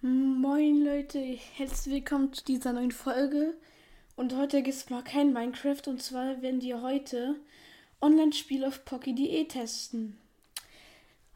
[0.00, 3.54] Moin Leute, herzlich willkommen zu dieser neuen Folge.
[4.14, 7.34] Und heute gibt es mal kein Minecraft und zwar werden wir heute
[8.00, 10.16] Online-Spiel auf Pocky.de testen.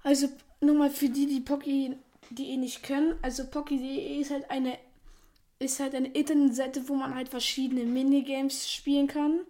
[0.04, 0.28] Also
[0.60, 3.16] nochmal für die, die Pocky.de nicht können.
[3.20, 4.78] Also Pocky.de ist halt eine
[5.58, 9.40] ist halt eine Internetseite, wo man halt verschiedene Minigames spielen kann.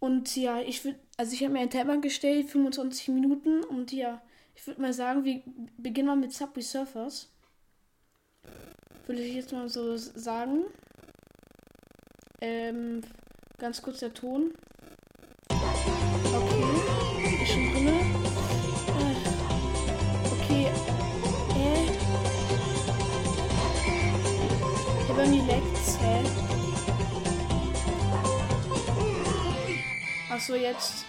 [0.00, 3.62] Und ja, ich würde, also ich habe mir einen Timer gestellt, 25 Minuten.
[3.62, 4.22] Und ja,
[4.56, 5.42] ich würde mal sagen, wir
[5.76, 7.28] beginnen mal mit Subway Surfers.
[9.06, 10.64] Würde ich jetzt mal so sagen.
[12.40, 13.02] Ähm,
[13.58, 14.52] ganz kurz der Ton.
[15.48, 17.88] Okay, ist schon drin.
[17.88, 19.16] Äh,
[20.32, 20.66] okay,
[21.56, 21.84] äh.
[25.02, 26.24] Ich habe irgendwie leckt's, hä?
[30.30, 31.04] Achso, jetzt.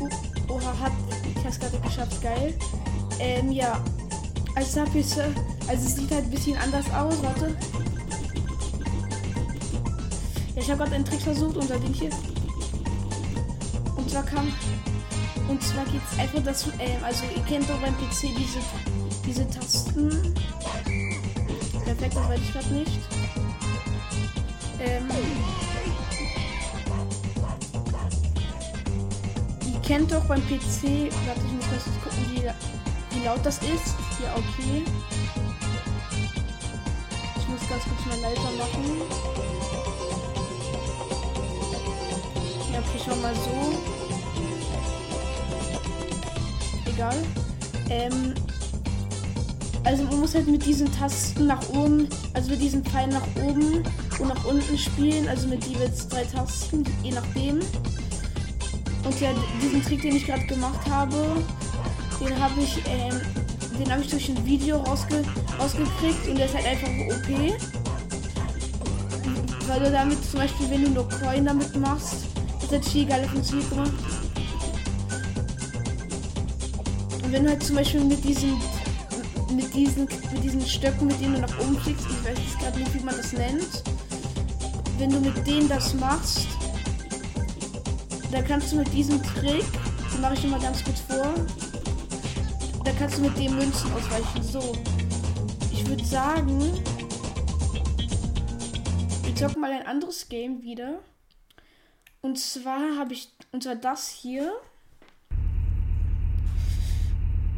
[0.00, 0.08] Uh,
[0.52, 0.92] oha, hat.
[1.36, 2.54] Ich hab's gerade geschafft, geil.
[3.18, 3.82] Ähm, ja.
[4.54, 5.06] Also, hab ich,
[5.68, 7.56] also es sieht halt ein bisschen anders aus, warte.
[10.54, 12.10] Ja, ich habe gerade einen Trick versucht, unser Ding hier.
[13.96, 14.52] Und zwar kam.
[15.48, 18.58] Und zwar geht es einfach dazu, ähm, also ihr kennt doch beim PC diese,
[19.24, 20.34] diese Tasten.
[21.84, 22.98] Perfekt, das weiß ich gerade nicht.
[24.80, 25.08] Ähm,
[29.72, 34.07] ihr kennt doch beim PC, warte, ich muss kurz gucken, wie, wie laut das ist.
[34.22, 34.84] Ja, okay.
[37.38, 38.84] Ich muss ganz kurz mal leiser machen.
[42.72, 43.56] Ja, okay, mach mal so.
[46.90, 47.16] Egal.
[47.90, 48.34] Ähm,
[49.84, 53.82] also man muss halt mit diesen Tasten nach oben, also mit diesen Pfeilen nach oben
[54.18, 57.60] und nach unten spielen, also mit jeweils drei Tasten, je nachdem.
[59.04, 59.30] Und ja,
[59.62, 61.42] diesen Trick, den ich gerade gemacht habe,
[62.20, 63.20] den habe ich, ähm,
[63.78, 65.22] den habe ich durch ein Video rausge
[65.58, 67.28] rausgekriegt und der ist halt einfach OP.
[69.68, 72.24] Weil du damit zum Beispiel, wenn du nur Coin damit machst,
[72.60, 73.92] das hat viel geile Funktion gemacht.
[77.22, 78.56] Und wenn du halt zum Beispiel mit diesen
[79.54, 82.78] mit diesen mit diesen Stöcken, mit denen du nach oben klickst, ich weiß jetzt gerade
[82.78, 83.82] nicht, wie man das nennt.
[84.98, 86.48] Wenn du mit denen das machst,
[88.32, 89.64] dann kannst du mit diesem Trick,
[90.12, 91.34] den mache ich dir mal ganz kurz vor,
[92.88, 94.42] da kannst du mit dem Münzen ausweichen.
[94.42, 94.74] So.
[95.70, 96.58] Ich würde sagen,
[99.24, 101.00] wir zocken mal ein anderes Game wieder.
[102.22, 104.52] Und zwar habe ich, und zwar das hier.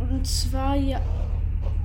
[0.01, 1.01] Und zwar ja,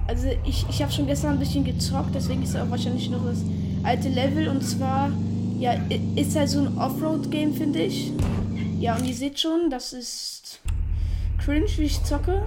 [0.08, 3.44] also ich, ich habe schon gestern ein bisschen gezockt, deswegen ist auch wahrscheinlich noch das
[3.84, 4.48] alte Level.
[4.48, 5.12] Und zwar,
[5.60, 5.74] ja,
[6.16, 8.12] ist halt so ein Offroad-Game, finde ich.
[8.80, 10.62] Ja, und ihr seht schon, das ist
[11.38, 12.44] cringe, wie ich zocke.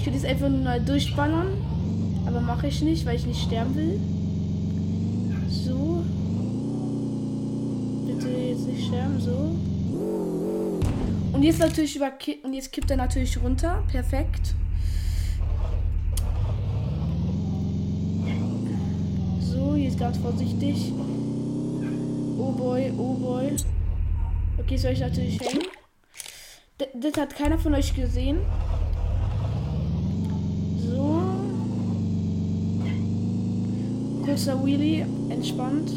[0.00, 1.48] Ich würde jetzt einfach nur durchballern.
[2.26, 4.00] Aber mache ich nicht, weil ich nicht sterben will.
[5.48, 6.02] So.
[8.06, 9.54] Bitte jetzt nicht sterben, so.
[11.32, 12.12] Und jetzt natürlich über
[12.42, 13.82] und jetzt kippt er natürlich runter.
[13.88, 14.54] Perfekt.
[19.40, 20.92] So, jetzt ganz vorsichtig.
[22.38, 23.56] Oh boy, oh boy.
[24.58, 25.66] Okay, soll ich natürlich hängen.
[26.80, 28.38] D das hat keiner von euch gesehen.
[30.78, 31.22] So.
[34.30, 35.90] Kurzer Wheelie, entspannt.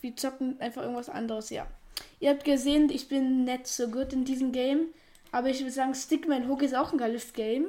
[0.00, 1.68] Wir zocken einfach irgendwas anderes, ja.
[2.18, 4.88] Ihr habt gesehen, ich bin nicht so gut in diesem Game.
[5.30, 7.68] Aber ich würde sagen, Stickman Hook ist auch ein geiles Game.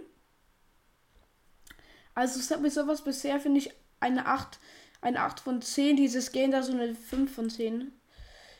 [2.15, 3.69] Also mir sowas bisher, finde ich,
[3.99, 4.59] eine 8,
[5.01, 5.95] eine 8 von 10.
[5.95, 7.91] Dieses Game da so eine 5 von 10.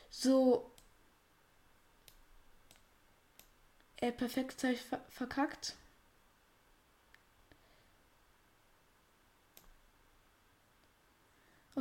[0.08, 0.70] So.
[3.96, 5.74] Äh, perfekt ver verkackt.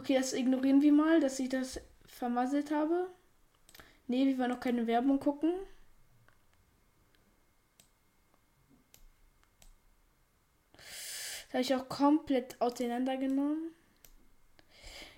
[0.06, 3.10] Okay, das ignorieren wir mal, dass ich das vermasselt habe.
[4.06, 5.52] Ne, wir wollen noch keine Werbung gucken.
[10.78, 13.72] Das habe ich auch komplett auseinandergenommen.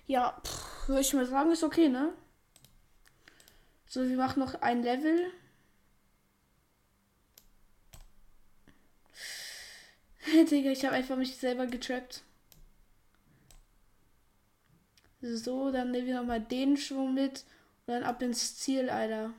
[0.06, 0.40] Ja,
[0.86, 2.14] würde ich mal sagen, ist okay, ne?
[3.84, 5.30] So, wir machen noch ein Level.
[10.50, 12.22] Digga, ich habe einfach mich selber getrappt.
[15.20, 17.44] So, dann nehmen wir nochmal den Schwung mit
[17.86, 19.32] und dann ab ins Ziel, Alter.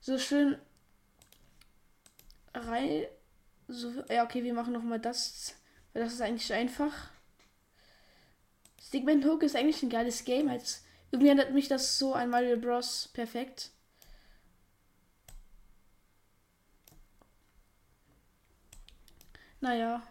[0.00, 0.58] So schön
[2.54, 3.04] rein.
[3.68, 5.54] So, ja, okay, wir machen nochmal das.
[5.92, 7.10] Weil das ist eigentlich einfach.
[8.82, 10.48] Stickman Hook ist eigentlich ein geiles Game.
[10.48, 13.08] Als, irgendwie erinnert mich das so an Mario Bros.
[13.12, 13.70] perfekt.
[19.60, 20.02] Naja.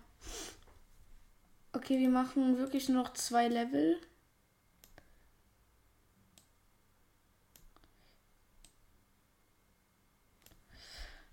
[1.74, 4.00] Okay, wir machen wirklich noch zwei Level.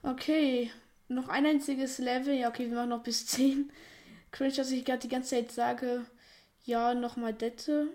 [0.07, 0.71] Okay,
[1.09, 2.33] noch ein einziges Level.
[2.33, 3.73] Ja, okay, wir machen noch bis 10.
[4.31, 6.07] Cringe, dass ich gerade die ganze Zeit sage,
[6.65, 7.89] ja, nochmal Dette.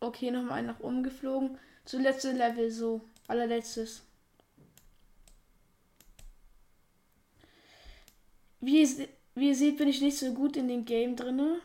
[0.00, 1.58] Okay, nochmal nach oben geflogen.
[1.84, 3.00] Zuletzt Level, so.
[3.28, 4.02] Allerletztes.
[8.60, 11.60] Wie ihr, wie ihr seht, bin ich nicht so gut in dem Game drinne.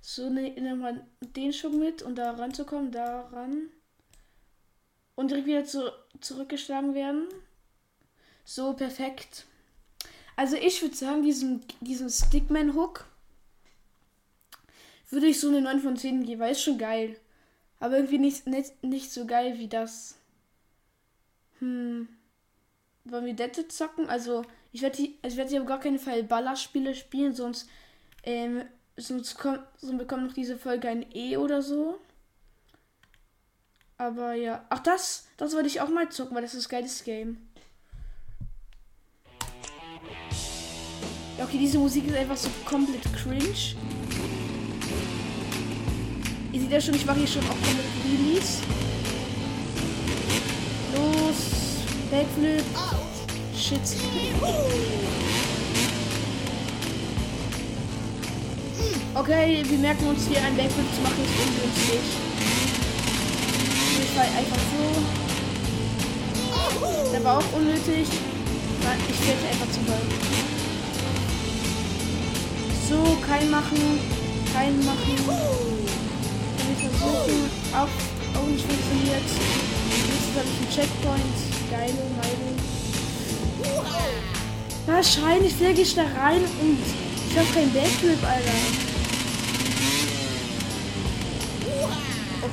[0.00, 3.68] So, ne, nehmen wir den schon mit und da ranzukommen, daran.
[5.14, 7.28] Und direkt wieder zu, zurückgeschlagen werden.
[8.44, 9.46] So, perfekt.
[10.36, 13.04] Also ich würde sagen, diesem, diesem Stickman-Hook
[15.10, 17.16] würde ich so eine 9 von 10 geben, weil ist schon geil.
[17.78, 20.16] Aber irgendwie nicht, nicht, nicht so geil wie das.
[21.58, 22.08] Hm.
[23.04, 24.08] Wollen wir Dette zocken?
[24.08, 27.68] Also, ich werde also werd hier auf gar keinen Fall Ballerspiele spielen, sonst,
[28.22, 28.62] ähm,
[29.00, 31.98] sonst, kommt, sonst bekommt noch diese Folge ein E oder so.
[33.98, 34.64] Aber ja.
[34.70, 37.36] Ach, das, das wollte ich auch mal zocken, weil das ist ein geiles Game.
[41.36, 43.74] Ja, okay, diese Musik ist einfach so komplett cringe.
[46.52, 48.62] Ihr seht ja schon, ich mache hier schon auch komplett Release.
[50.94, 51.60] Los.
[52.10, 52.64] Backflip.
[53.56, 53.80] Shit.
[59.14, 62.00] Okay, wir merken uns hier ein Backflip zu machen, ist ungünstig.
[64.02, 64.84] Ich fall einfach so.
[67.12, 68.06] Der war auch unnötig.
[69.08, 70.00] Ich fällt einfach zum Ball.
[72.88, 74.00] So, kein machen.
[74.52, 75.60] Kein machen
[76.80, 77.50] versuchen.
[77.72, 79.22] Auch, auch nicht funktioniert.
[79.22, 81.38] Jetzt habe ich einen Checkpoint.
[81.70, 82.56] Geile Meinung.
[84.86, 86.78] Wahrscheinlich fliege ich da rein und
[87.30, 88.89] ich habe keinen Backflip, Alter.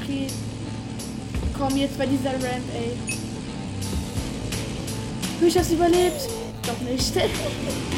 [0.08, 0.28] Okay.
[1.58, 2.96] Komm, jetzt bei dieser Ramp, ey.
[5.36, 6.22] Habe ich das überlebt?
[6.66, 7.14] Doch nicht.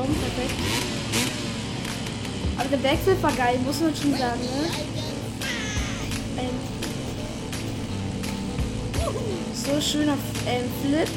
[0.00, 0.14] gestorben.
[0.20, 0.54] Perfekt.
[2.58, 4.70] Aber der Backflip war geil, muss man schon sagen, ne?
[6.38, 6.56] Ähm,
[9.54, 10.16] so schöner
[10.46, 11.08] ähm, Flip.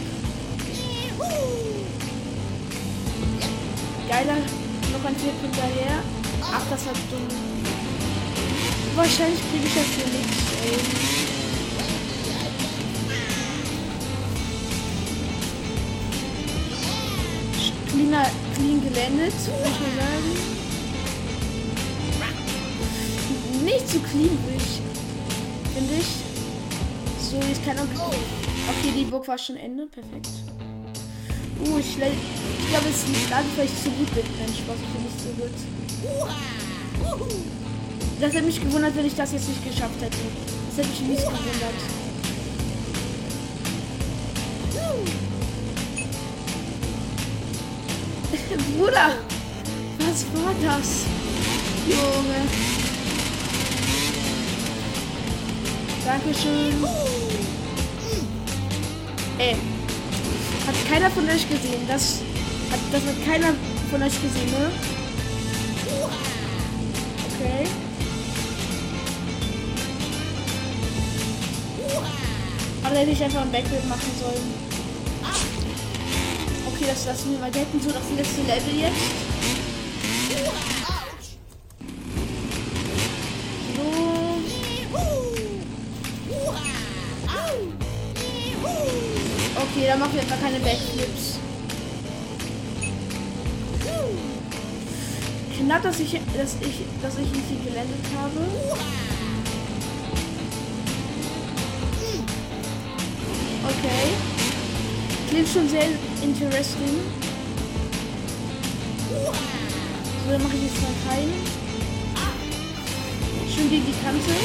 [4.09, 4.35] Geiler,
[4.91, 6.03] noch ein Flip hinterher.
[6.41, 7.27] Ach, das war dumm.
[8.95, 10.29] Wahrscheinlich kriege ich das hier nicht,
[10.65, 11.13] ey.
[17.89, 18.27] Cleaner,
[18.63, 20.31] clean gelandet, würde ich mal sagen.
[23.65, 24.37] nicht zu clean,
[25.73, 26.11] Finde ich.
[27.19, 27.83] So, jetzt kann auch.
[27.83, 29.87] Okay, die Burg war schon Ende.
[29.87, 30.29] Perfekt.
[31.65, 34.25] Uh, ich, ich glaube, es ist gerade vielleicht zu gut mit.
[34.39, 35.55] Nein, Spaß, ich bin so gut.
[38.21, 40.17] Das hätte mich gewundert, wenn ich das jetzt nicht geschafft hätte.
[40.69, 42.02] Das hätte mich nicht gewundert.
[48.77, 49.11] Bruder,
[49.99, 51.05] was war das?
[51.87, 52.41] Junge.
[56.05, 56.73] Dankeschön.
[59.37, 59.55] Ey.
[60.67, 61.87] Hat keiner von euch gesehen.
[61.87, 62.19] Das
[62.71, 63.53] hat, das hat keiner
[63.89, 64.71] von euch gesehen, ne?
[67.35, 67.67] Okay.
[72.83, 74.72] Aber hätte ich einfach ein Backbild machen sollen.
[76.83, 77.53] Okay, das lassen wir mal.
[77.53, 78.93] Wir hätten so das letzte Level jetzt.
[89.55, 91.39] Okay, dann machen wir einfach keine Backflips.
[95.57, 98.39] Knapp, dass ich, dass ich, dass ich nicht hier gelandet habe.
[103.69, 104.32] Okay.
[105.33, 105.85] Klingt schon sehr
[106.21, 106.99] interesting.
[109.09, 111.33] So, dann mache ich jetzt mal keinen.
[113.49, 114.35] Schön gegen die Kante.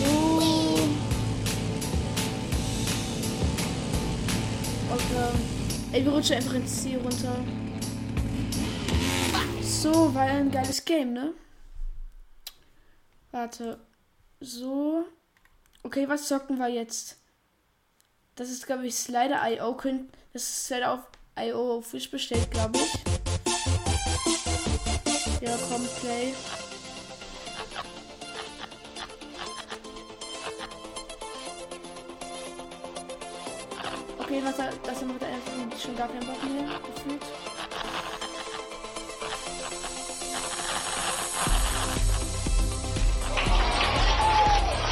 [0.00, 0.88] So.
[4.94, 5.38] Okay.
[5.92, 7.44] Ey, wir rutschen einfach ins Ziel runter.
[9.60, 11.34] So, war ein geiles Game, ne?
[13.32, 13.78] Warte.
[14.40, 15.04] So.
[15.86, 17.16] Okay, was zocken wir jetzt?
[18.34, 19.80] Das ist, glaube ich, Slider.io.
[20.32, 21.00] Das ist Slider auf
[21.38, 22.92] IO Fisch bestellt, glaube ich.
[25.40, 26.34] Ja, komm, play.
[34.18, 37.22] Okay, was das macht einfach schon gar keinen Bock mehr gefühlt.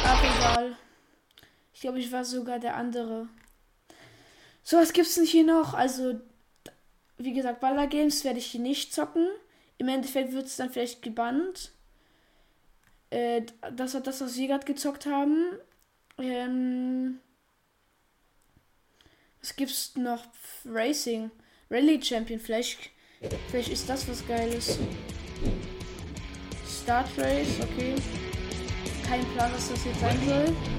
[0.05, 0.77] Ach, egal.
[1.85, 3.27] Ich glaube, ich war sogar der andere.
[4.63, 5.75] So, was gibt's denn hier noch?
[5.75, 6.19] Also,
[7.19, 9.27] wie gesagt, Baller Games werde ich hier nicht zocken.
[9.77, 11.73] Im Endeffekt wird es dann vielleicht gebannt.
[13.11, 13.43] Äh,
[13.75, 15.59] das war das, was wir gerade gezockt haben.
[16.17, 17.19] Ähm,
[19.39, 20.25] was gibt's noch?
[20.65, 21.29] Racing.
[21.69, 22.39] Rally Champion.
[22.39, 22.79] Vielleicht,
[23.51, 24.79] vielleicht ist das was Geiles.
[26.67, 27.93] Start Race, okay.
[29.07, 30.74] Kein Plan, was das jetzt sein soll.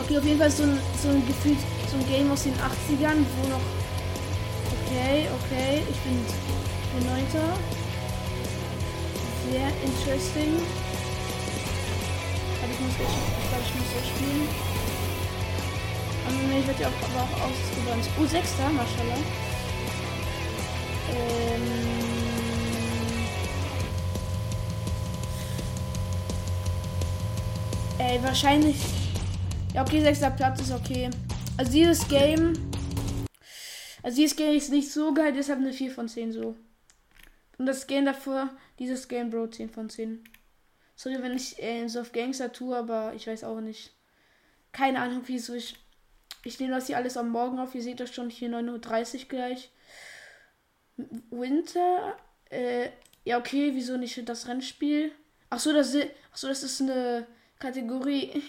[0.00, 1.56] Okay, auf jeden Fall so ein, so ein Gefühl,
[1.90, 3.60] so ein Game aus den 80ern, wo noch.
[4.84, 6.20] Okay, okay, ich bin
[6.92, 7.58] der Neunter.
[9.50, 10.60] Sehr interesting.
[12.62, 13.08] Aber ich muss gleich,
[13.42, 14.48] ich glaube, ich muss so spielen.
[16.28, 18.04] Und nee, ich werde ja auch, auch ausgewandt.
[18.20, 19.18] Oh, Sechster, Maschallah.
[21.10, 22.01] Ähm.
[28.04, 28.76] Ey, wahrscheinlich.
[29.74, 31.08] Ja, okay, sechster Platz ist okay.
[31.56, 32.52] Also dieses Game.
[34.02, 36.56] Also dieses Game ist nicht so geil, deshalb eine 4 von 10 so.
[37.58, 40.24] Und das Game davor, dieses Game Bro 10 von 10.
[40.96, 43.92] Sorry, wenn ich äh, so auf Gangster tue, aber ich weiß auch nicht.
[44.72, 45.76] Keine Ahnung, wieso ich.
[46.42, 47.72] Ich nehme das hier alles am Morgen auf.
[47.72, 49.70] Ihr seht das schon hier 9.30 Uhr gleich.
[51.30, 52.16] Winter.
[52.50, 52.88] Äh,
[53.24, 55.12] ja, okay, wieso nicht das Rennspiel?
[55.50, 57.28] Ach so, das, ach so, das ist eine
[57.62, 58.42] Kategorie.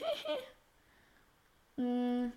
[1.77, 2.33] hm.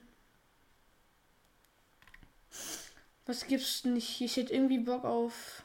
[3.24, 4.20] Was gibt's nicht?
[4.20, 5.62] Ich hätte irgendwie Bock auf.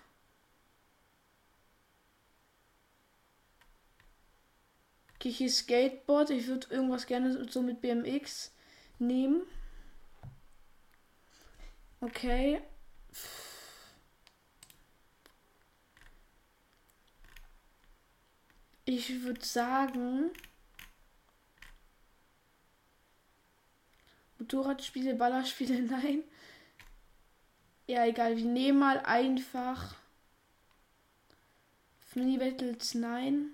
[5.20, 6.30] Kichi Skateboard.
[6.30, 8.54] Ich würde irgendwas gerne so mit BMX
[8.98, 9.42] nehmen.
[12.00, 12.62] Okay.
[18.86, 20.32] Ich würde sagen.
[24.52, 26.24] Motorradspiele, Ballerspiele, nein.
[27.88, 28.38] Ja, egal.
[28.38, 29.96] Wir nehmen mal einfach.
[32.14, 33.52] Mini Battles, nein.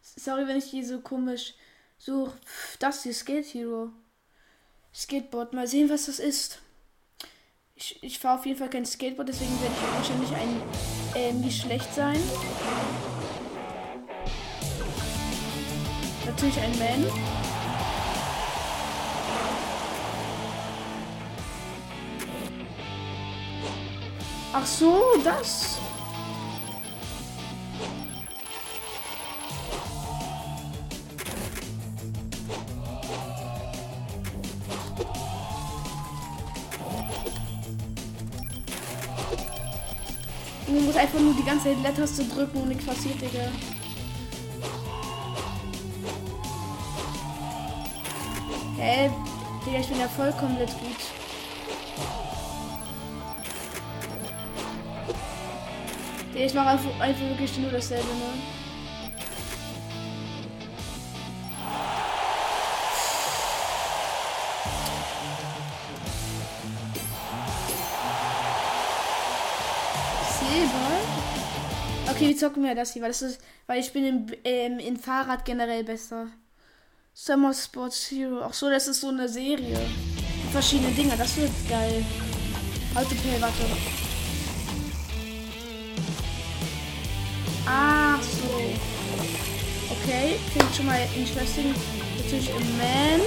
[0.00, 1.54] Sorry, wenn ich hier so komisch
[1.98, 2.38] suche.
[2.78, 3.90] Das hier, Skate Hero.
[4.94, 5.52] Skateboard.
[5.52, 6.60] Mal sehen, was das ist.
[7.74, 10.62] Ich, ich fahre auf jeden Fall kein Skateboard, deswegen werde ich wahrscheinlich ein
[11.14, 12.20] äh, nicht schlecht sein.
[16.24, 17.51] Natürlich ein Man.
[24.54, 25.78] Ach so, das.
[40.66, 43.50] Man muss einfach nur die ganze Leertaste drücken und nichts passiert, Digga.
[48.76, 49.10] Hä?
[49.64, 51.11] Digga, ich bin ja vollkommen gut.
[56.34, 58.32] Ich mache einfach, einfach wirklich nur dasselbe, ne?
[70.38, 70.70] Silber?
[72.10, 74.96] Okay, wir zocken wir das hier, weil das ist, weil ich bin im, ähm, in
[74.96, 76.28] Fahrrad generell besser.
[77.12, 78.40] Summer Sports Hero.
[78.42, 79.78] Ach so, das ist so eine Serie.
[80.50, 82.02] Verschiedene Dinger, das wird geil.
[82.94, 84.01] Autopay, warte.
[90.04, 91.72] Okay, klingt schon mal interesting.
[92.16, 93.20] Natürlich im Man.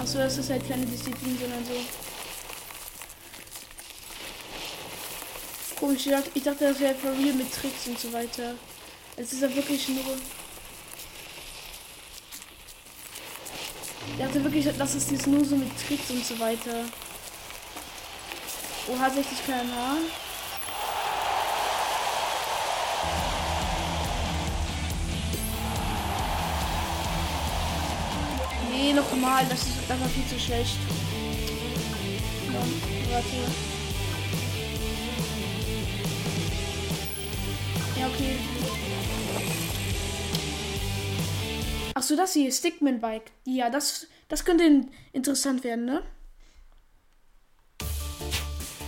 [0.00, 1.74] Achso, das das halt keine Disziplin, sondern so.
[5.76, 8.56] Komisch, ich dachte, das wäre real mit Tricks und so weiter.
[9.16, 10.16] Es ist ja wirklich nur.
[14.20, 16.84] Ich dachte wirklich, dass es jetzt nur so mit Tricks und so weiter.
[18.92, 19.96] Oha, 60 km/h.
[28.70, 30.76] Nee, nochmal, das, ist, war viel zu schlecht.
[32.52, 33.26] Ja, warte.
[37.98, 38.89] Ja, okay.
[42.10, 43.30] So, das hier, Stickman Bike.
[43.44, 46.02] Ja, das, das könnte interessant werden, ne?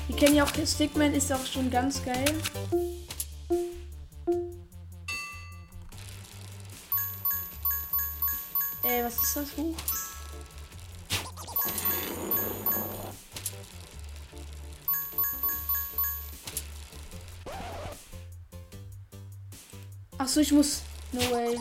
[0.08, 2.24] Wir kennen ja auch Stickman, ist auch schon ganz geil.
[8.82, 9.76] Äh, was ist das Buch?
[20.18, 20.82] Ach so, ich muss.
[21.12, 21.60] No way.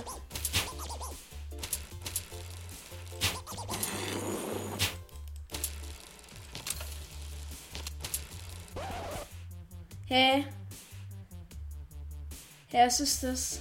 [12.82, 13.60] Hä, was ist das?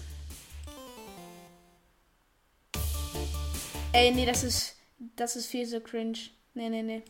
[3.93, 4.77] Ey, nee, das ist.
[5.15, 6.19] Das ist viel so cringe.
[6.55, 7.03] Nee, nee, nee.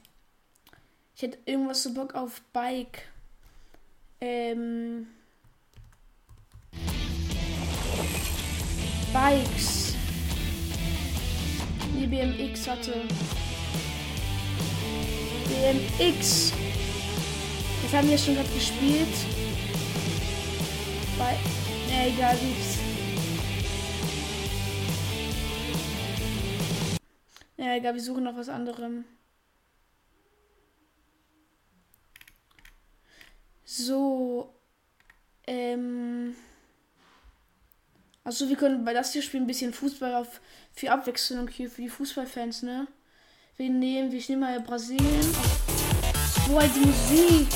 [1.14, 3.02] Ich hätte irgendwas so Bock auf Bike.
[4.20, 5.06] Ähm.
[9.12, 9.94] Bikes.
[11.94, 13.04] Nee, BMX hatte.
[15.46, 16.52] BMX.
[17.84, 19.14] Das haben wir schon gerade gespielt.
[21.16, 21.38] Bei.
[21.90, 22.78] Äh, egal, ups.
[27.56, 29.04] Ja, egal, wir suchen noch was anderem.
[33.64, 34.54] So.
[35.46, 36.34] Ähm.
[38.24, 40.40] Also wir können bei das hier spielen ein bisschen Fußball auf
[40.72, 42.86] für Abwechslung hier für die Fußballfans, ne?
[43.56, 45.34] Wir nehmen, ich nehme mal Brasilien.
[46.46, 47.48] Boah, halt die Musik.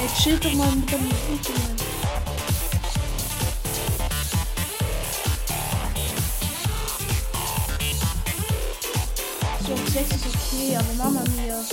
[0.00, 1.87] Ey, chill doch mal mit der Musik, Junge.
[9.98, 11.64] 60 ist okay, aber Mama mir.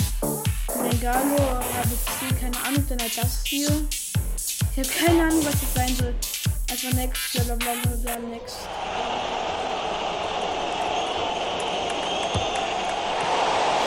[0.83, 3.69] Regalo habe ich ABC, keine Ahnung, denn halt das hier.
[4.38, 6.15] Ich habe keine Ahnung, was das sein soll.
[6.71, 8.57] Also next, blablabla, bla bla bla next.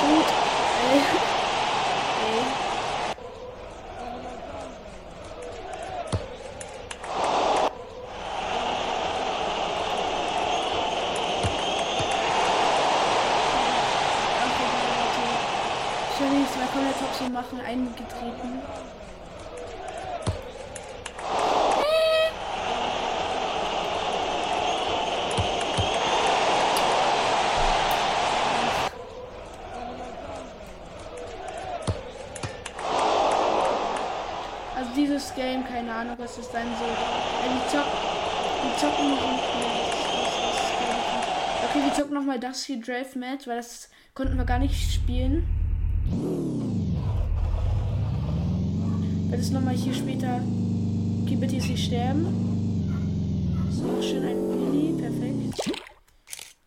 [0.00, 0.26] Gut.
[0.92, 1.17] ey.
[17.18, 18.62] So machen, eingetreten.
[34.76, 36.88] Also dieses Game, keine Ahnung, was das sein soll.
[36.88, 37.84] Ja, die, zock,
[38.62, 39.12] die zocken
[41.64, 44.92] okay, wir zocken noch mal das hier Draft Match, weil das konnten wir gar nicht
[44.92, 45.57] spielen.
[49.38, 50.40] Weil das nochmal hier später.
[51.22, 52.26] Okay, bitte nicht sterben.
[53.70, 55.00] So, schön ein Billy.
[55.00, 55.78] Perfekt.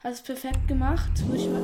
[0.02, 1.12] Hast es perfekt gemacht.
[1.28, 1.62] Muss ich mal.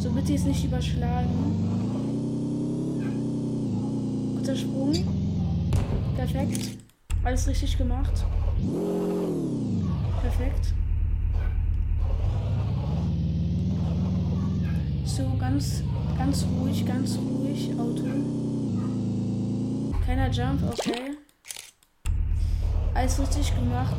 [0.00, 1.30] So, bitte jetzt nicht überschlagen.
[4.36, 4.92] Guter Sprung.
[6.14, 6.76] Perfekt.
[7.24, 8.22] Alles richtig gemacht.
[10.20, 10.74] Perfekt.
[15.06, 15.82] So, ganz,
[16.18, 17.70] ganz ruhig, ganz ruhig.
[17.78, 18.04] Auto.
[20.04, 21.16] Keiner Jump, okay.
[22.92, 23.96] Alles richtig gemacht.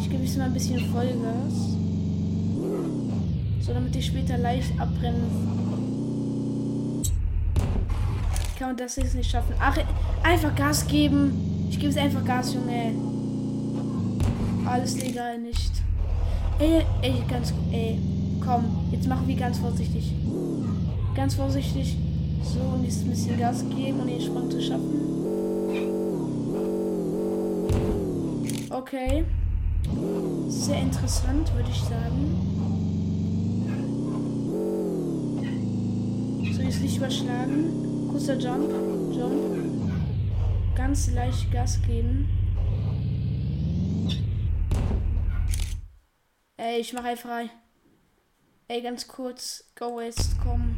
[0.00, 1.52] Ich gebe jetzt mal ein bisschen Vollgas.
[3.60, 5.30] So, damit ich später leicht abbrennen.
[8.58, 9.54] Kann das jetzt nicht schaffen.
[9.60, 9.76] Ach,
[10.22, 11.68] einfach Gas geben.
[11.68, 12.94] Ich gebe jetzt einfach Gas, Junge.
[14.66, 15.70] Alles legal nicht.
[16.58, 17.98] Ey, ey, ganz, ey.
[18.44, 20.12] Komm, jetzt machen wir ganz vorsichtig.
[21.14, 21.96] Ganz vorsichtig.
[22.42, 25.00] So, und jetzt ein bisschen Gas geben, um den Sprung zu schaffen.
[28.70, 29.24] Okay.
[30.48, 32.36] Sehr interessant, würde ich sagen.
[36.54, 38.08] So, jetzt nicht überschlagen.
[38.10, 38.70] Kurzer Jump.
[39.12, 39.92] Jump.
[40.74, 42.28] Ganz leicht Gas geben.
[46.56, 47.50] Ey, ich mach einfach rein.
[48.70, 49.64] Ey, ganz kurz.
[49.74, 50.76] Go West, komm.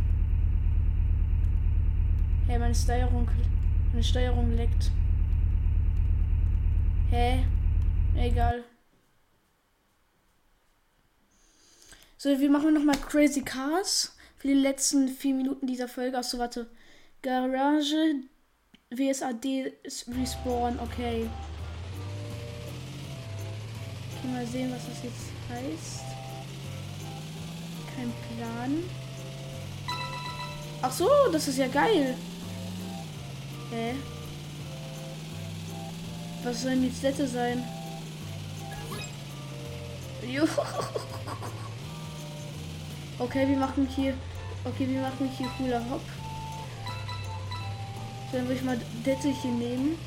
[2.46, 3.28] Hey, meine Steuerung.
[3.90, 4.90] Meine Steuerung leckt.
[7.10, 7.44] Hä?
[8.16, 8.64] Egal.
[12.16, 16.16] So, wir machen nochmal Crazy Cars für die letzten vier Minuten dieser Folge.
[16.16, 16.70] Achso, warte.
[17.20, 18.14] Garage
[18.88, 19.70] WSAD
[20.18, 21.28] Respawn, okay.
[24.16, 26.21] Ich mal sehen, was das jetzt heißt.
[27.96, 28.82] Kein Plan.
[30.82, 32.16] Ach so, das ist ja geil.
[33.70, 33.94] Hä?
[36.42, 37.62] Was sollen die Städte sein?
[40.24, 40.44] Jo.
[43.18, 44.14] Okay, wir machen hier.
[44.64, 46.00] Okay, wir machen hier cooler Hop.
[48.32, 49.98] Dann würde ich mal Dettelchen nehmen.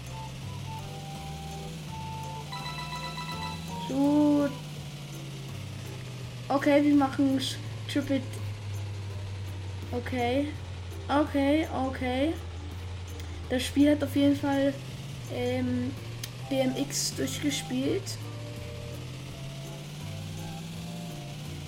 [3.88, 4.50] So.
[6.50, 7.39] Okay, wir machen
[7.91, 8.21] Triple.
[9.91, 10.48] Okay.
[11.08, 12.34] Okay, okay.
[13.50, 14.74] Das Spiel hat auf jeden Fall
[15.32, 15.91] ähm,
[16.50, 18.17] BMX durchgespielt.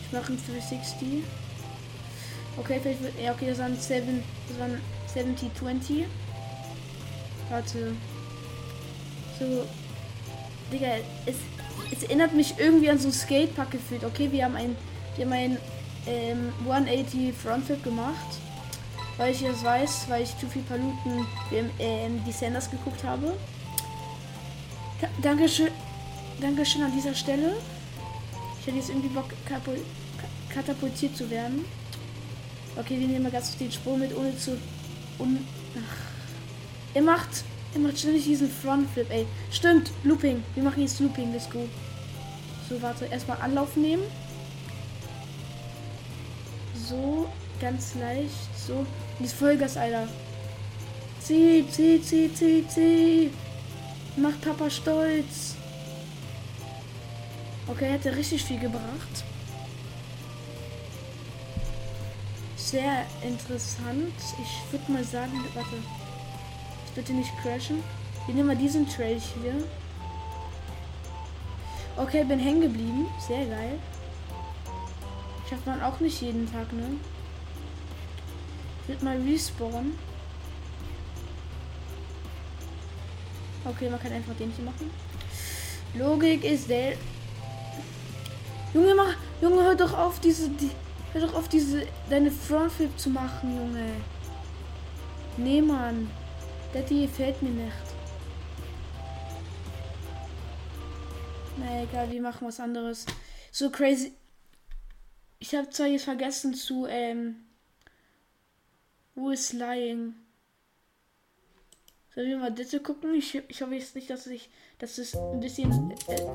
[0.03, 1.23] Ich mache ein 360.
[2.57, 3.13] Okay, vielleicht wird.
[3.21, 4.23] Ja, okay, das waren 7.
[4.49, 4.81] Das waren
[5.13, 6.05] 70, 20.
[7.49, 7.93] Warte.
[9.37, 9.67] So.
[10.71, 10.87] Digga,
[11.25, 11.35] es,
[11.91, 14.03] es erinnert mich irgendwie an so ein Skatepark gefühlt.
[14.03, 14.75] Okay, wir haben ein.
[15.15, 15.57] Wir haben ein
[16.07, 18.39] ähm, 180 Frontflip gemacht.
[19.17, 21.25] Weil ich das weiß, weil ich zu viel Paluten
[21.79, 23.33] ähm, die Sanders geguckt habe.
[25.01, 25.69] Da, Dankeschön.
[26.39, 27.53] Dankeschön an dieser Stelle.
[28.59, 29.25] Ich hätte jetzt irgendwie Bock,
[30.53, 31.65] katapultiert zu werden.
[32.75, 34.51] Okay, wir nehmen mal ganz den Sprung mit, ohne zu.
[35.17, 35.39] Un
[35.75, 35.95] Ach.
[36.93, 37.43] Er macht.
[37.73, 39.25] Er macht ständig diesen Frontflip, ey.
[39.51, 40.43] Stimmt, Looping.
[40.55, 41.67] Wir machen jetzt Looping, let's go.
[42.69, 44.03] So, warte, erstmal Anlauf nehmen.
[46.87, 47.27] So,
[47.59, 48.49] ganz leicht.
[48.55, 48.85] So.
[49.19, 50.07] Jetzt Vollgas, Alter.
[51.19, 53.31] Zieh, zieh, zieh, zieh, zieh.
[54.15, 55.55] Macht Papa stolz.
[57.67, 59.25] Okay, er richtig viel gebracht.
[62.55, 64.13] Sehr interessant.
[64.41, 65.75] Ich würde mal sagen, warte.
[66.95, 67.83] Bitte nicht crashen.
[68.25, 69.55] Wir nehmen mal diesen Trail hier.
[71.97, 73.07] Okay, bin hängen geblieben.
[73.27, 73.77] Sehr geil.
[75.49, 76.97] Schafft man auch nicht jeden Tag, ne?
[78.87, 79.97] Würde mal respawnen.
[83.63, 84.91] Okay, man kann einfach den hier machen.
[85.93, 86.93] Logik ist der.
[88.73, 89.15] Junge, mach.
[89.41, 90.49] Junge, hör doch auf, diese.
[90.49, 90.71] Die,
[91.13, 91.85] hör doch auf, diese.
[92.09, 93.91] Deine Frontflip zu machen, Junge.
[95.37, 96.09] Nee, Mann.
[96.73, 97.71] Daddy gefällt mir nicht.
[101.57, 103.05] Na egal, wir machen was anderes.
[103.51, 104.13] So crazy.
[105.39, 107.43] Ich habe zwar jetzt vergessen zu, ähm.
[109.15, 110.15] Who is lying?
[112.13, 113.13] Sollen wir mal das gucken?
[113.13, 114.49] Ich, ich hoffe jetzt nicht, dass ich.
[114.79, 115.91] dass es ein bisschen.
[116.07, 116.33] Äh,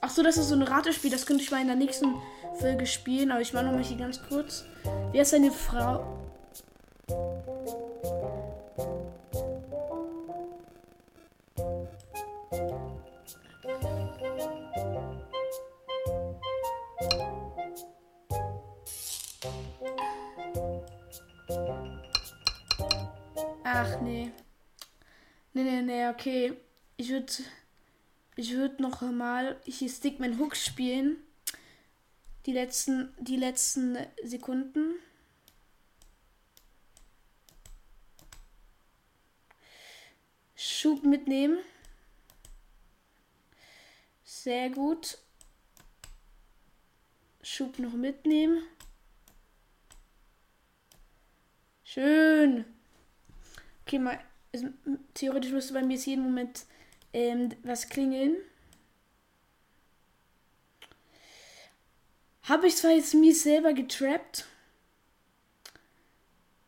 [0.00, 1.10] Ach so, das ist so ein Ratespiel.
[1.10, 2.14] Das könnte ich mal in der nächsten
[2.58, 3.30] Folge spielen.
[3.30, 4.64] Aber ich mache noch mal hier ganz kurz.
[5.12, 6.20] Wer ist eine Frau?
[23.64, 24.30] Ach nee.
[25.52, 26.56] Nee, nee, nee, okay.
[26.96, 27.32] Ich würde
[28.36, 31.16] ich würde noch mal hier Stickman Hook spielen.
[32.46, 34.96] Die letzten die letzten Sekunden.
[40.54, 41.58] Schub mitnehmen.
[44.22, 45.18] Sehr gut.
[47.42, 48.62] Schub noch mitnehmen.
[51.94, 52.64] Schön.
[53.82, 54.18] Okay, mal.
[54.50, 54.64] Es,
[55.14, 56.66] theoretisch müsste bei mir jetzt jeden Moment
[57.12, 58.36] ähm, was klingeln.
[62.42, 64.44] Habe ich zwar jetzt mies selber getrappt.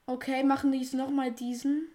[0.07, 1.89] Okay, machen die jetzt nochmal diesen.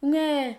[0.00, 0.56] Junge.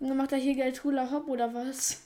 [0.00, 2.02] Und dann macht er hier Geld Hula Hopp oder was?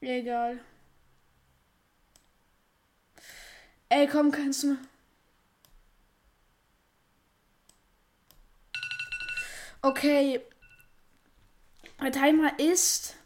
[0.00, 0.60] Egal.
[3.88, 4.78] Ey, komm, kannst du mal.
[9.82, 10.40] Okay.
[12.00, 13.16] Der Timer ist.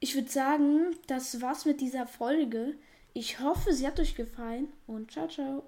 [0.00, 2.76] Ich würde sagen, das war's mit dieser Folge.
[3.16, 5.62] Ich hoffe, sie hat euch gefallen und ciao, ciao.